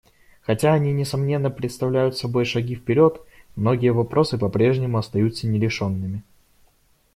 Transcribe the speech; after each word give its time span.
Хотя 0.41 0.73
они, 0.73 0.91
несомненно, 0.93 1.51
представляют 1.51 2.17
собой 2.17 2.43
шаги 2.45 2.73
вперед, 2.73 3.21
многие 3.55 3.91
вопросы 3.93 4.39
по-прежнему 4.39 4.97
остаются 4.97 5.45
нерешенными. 5.45 6.23